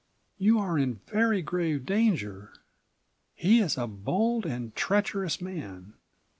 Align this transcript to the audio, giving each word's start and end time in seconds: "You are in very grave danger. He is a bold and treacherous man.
"You 0.39 0.57
are 0.57 0.79
in 0.79 0.95
very 1.05 1.43
grave 1.43 1.85
danger. 1.85 2.53
He 3.35 3.59
is 3.59 3.77
a 3.77 3.85
bold 3.85 4.47
and 4.47 4.73
treacherous 4.73 5.39
man. 5.39 5.93